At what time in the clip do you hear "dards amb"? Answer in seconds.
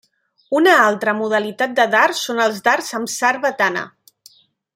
2.69-3.13